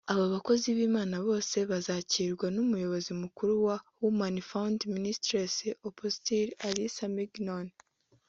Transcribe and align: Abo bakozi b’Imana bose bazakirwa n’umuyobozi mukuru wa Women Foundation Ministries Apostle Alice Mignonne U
Abo 0.11 0.25
bakozi 0.33 0.67
b’Imana 0.77 1.15
bose 1.27 1.57
bazakirwa 1.71 2.47
n’umuyobozi 2.55 3.11
mukuru 3.21 3.53
wa 3.65 3.77
Women 4.03 4.35
Foundation 4.49 4.91
Ministries 4.97 5.55
Apostle 5.89 6.49
Alice 6.67 7.01
Mignonne 7.15 7.71
U 8.15 8.15